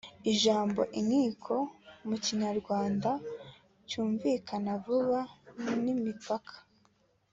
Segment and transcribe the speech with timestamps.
[0.31, 1.55] Ijambo “inkiko”
[2.07, 3.11] mu Kinyarwanda
[3.89, 5.19] cyumvikana vuba
[5.83, 6.55] ni imipaka